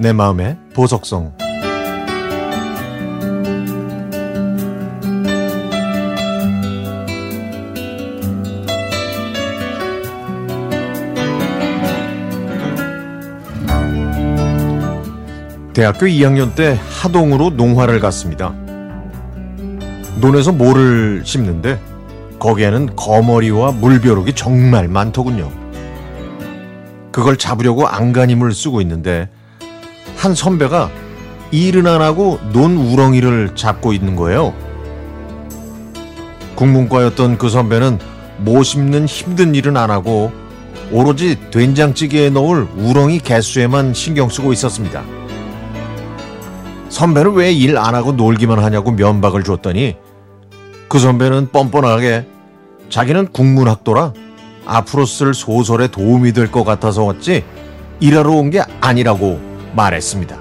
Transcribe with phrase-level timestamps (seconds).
[0.00, 1.34] 내 마음의 보석성
[15.74, 18.54] 대학교 2학년 때 하동으로 농화를 갔습니다.
[20.18, 21.78] 논에서 모를 심는데
[22.38, 25.50] 거기에는 거머리와 물벼룩이 정말 많더군요.
[27.12, 29.28] 그걸 잡으려고 안간힘을 쓰고 있는데
[30.20, 30.90] 한 선배가
[31.50, 34.52] 일은 안 하고 논 우렁이를 잡고 있는 거예요.
[36.56, 37.98] 국문과였던 그 선배는
[38.36, 40.30] 모 심는 힘든 일은 안 하고
[40.92, 45.02] 오로지 된장찌개에 넣을 우렁이 개수에만 신경 쓰고 있었습니다.
[46.90, 49.96] 선배는 왜 일 안 하고 놀기만 하냐고 면박을 줬더니
[50.88, 52.26] 그 선배는 뻔뻔하게
[52.90, 54.12] 자기는 국문학도라
[54.66, 57.42] 앞으로 쓸 소설에 도움이 될 것 같아서 왔지
[58.00, 60.38] 일하러 온 게 아니라고 말했습니다.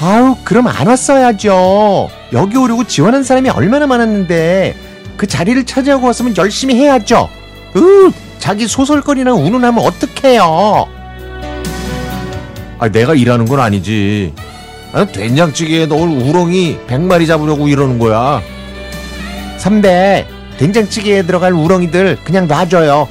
[0.00, 2.10] 아우 그럼 안 왔어야죠.
[2.32, 4.74] 여기 오려고 지원한 사람이 얼마나 많았는데
[5.16, 7.28] 그 자리를 차지하고 왔으면 열심히 해야죠.
[7.76, 10.88] 으 자기 소설거리나 운운하면 어떡해요.
[12.80, 14.34] 아, 내가 일하는 건 아니지.
[14.92, 18.42] 아, 된장찌개에 넣을 우렁이 100마리 잡으려고 이러는 거야.
[19.58, 20.26] 선배
[20.58, 23.06] 된장찌개에 들어갈 우렁이들 그냥 놔줘요.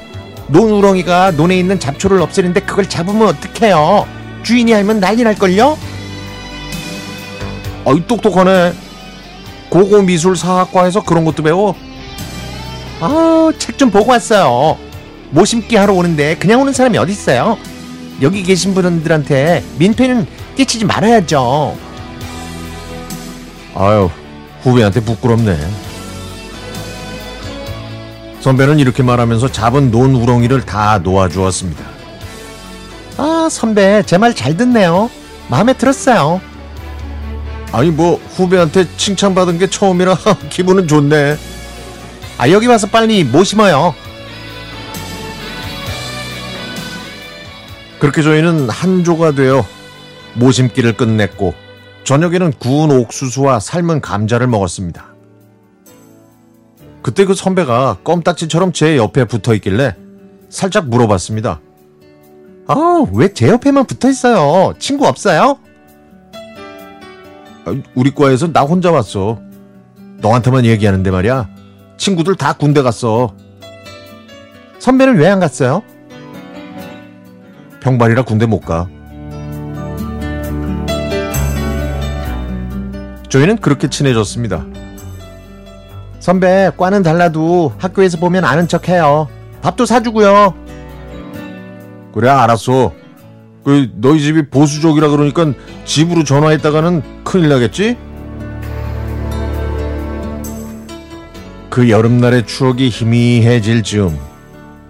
[0.52, 4.06] 논 우렁이가 논에 있는 잡초를 없애는데 그걸 잡으면 어떡해요.
[4.44, 5.78] 주인이 알면 난리 날걸요?
[7.86, 8.74] 아이, 똑똑하네.
[9.70, 11.76] 고고미술사학과에서 그런 것도 배워.
[13.00, 14.78] 아, 책 좀 보고 왔어요.
[15.32, 17.58] 모심기 하러 오는데 그냥 오는 사람이 어디 있어요?
[18.22, 21.76] 여기 계신 분들한테 민폐는 끼치지 말아야죠.
[23.74, 24.10] 아유,
[24.62, 25.58] 후배한테 부끄럽네.
[28.42, 31.84] 선배는 이렇게 말하면서 잡은 논 우렁이를 다 놓아주었습니다.
[33.18, 35.10] 아, 선배, 제 말 잘 듣네요.
[35.50, 36.42] 마음에 들었어요.
[37.72, 40.18] 아니, 뭐, 후배한테 칭찬받은 게 처음이라
[40.50, 41.38] 기분은 좋네.
[42.38, 43.94] 아, 여기 와서 빨리 모 심어요.
[48.00, 49.64] 그렇게 저희는 한 조가 되어
[50.34, 51.54] 모심기를 끝냈고,
[52.04, 55.11] 저녁에는 구운 옥수수와 삶은 감자를 먹었습니다.
[57.02, 59.96] 그때 그 선배가 껌딱지처럼 제 옆에 붙어 있길래
[60.50, 61.60] 살짝 물어봤습니다.
[62.68, 64.74] 아, 왜 제 옆에만 붙어 있어요?
[64.80, 65.58] 친구 없어요?
[67.66, 69.40] 아, 우리 과에서 나 혼자 왔어.
[70.20, 71.50] 너한테만 얘기하는데 말이야.
[71.98, 73.36] 친구들 다 군대 갔어.
[74.80, 75.84] 선배는 왜 안 갔어요?
[77.82, 78.88] 평발이라 군대 못 가.
[83.30, 84.66] 저희는 그렇게 친해졌습니다.
[86.22, 89.28] 선배, 과는 달라도 학교에서 보면 아는 척 해요.
[89.64, 90.54] 밥도 사주고요.
[92.14, 92.94] 그래 알았어.
[93.66, 95.52] 그 너희 집이 보수적이라 그러니까
[95.84, 97.98] 집으로 전화했다가는 큰일 나겠지?
[101.72, 104.16] 그 여름날의 추억이 희미해질 즈음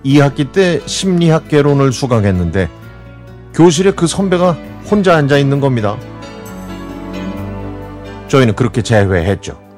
[0.03, 2.69] 2학기 때 심리학 개론을 수강했는데
[3.53, 4.57] 교실에 그 선배가
[4.89, 5.95] 혼자 앉아 있는 겁니다.
[8.27, 9.70] 저희는 그렇게 재회했죠.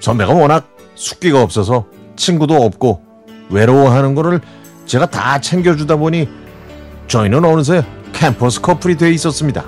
[0.00, 3.02] 선배가 워낙 숙기가 없어서 친구도 없고
[3.50, 4.40] 외로워하는 거를
[4.86, 6.28] 제가 다 챙겨주다 보니
[7.06, 9.64] 저희는 어느새 캠퍼스 커플이 돼 있었습니다.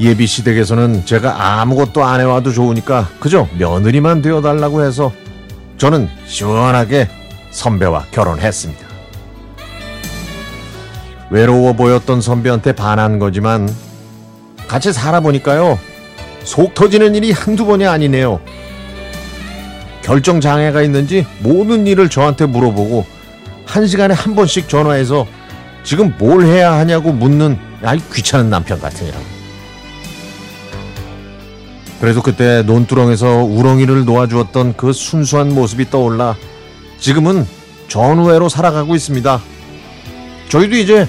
[0.00, 5.12] 예비 시댁에서는 제가 아무것도 안 해와도 좋으니까 그저 며느리만 되어달라고 해서
[5.76, 7.08] 저는 시원하게
[7.50, 8.86] 선배와 결혼했습니다.
[11.30, 13.68] 외로워 보였던 선배한테 반한 거지만
[14.68, 15.78] 같이 살아보니까요
[16.50, 18.40] 속 터지는 일이 한두 번이 아니네요.
[20.02, 23.06] 결정 장애가 있는지 모든 일을 저한테 물어보고
[23.64, 25.28] 한 시간에 한 번씩 전화해서
[25.84, 29.24] 지금 뭘 해야 하냐고 묻는 아이 귀찮은 남편 같으니라고.
[32.00, 36.34] 그래도 그때 논두렁에서 우렁이를 놓아주었던 그 순수한 모습이 떠올라
[36.98, 37.46] 지금은
[37.86, 39.40] 전후회로 살아가고 있습니다.
[40.48, 41.06] 저희도 이제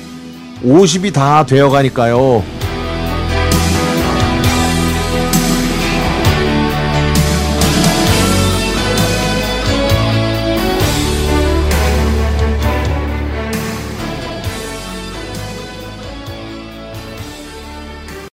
[0.63, 2.60] 50이 다 되어 가니까요.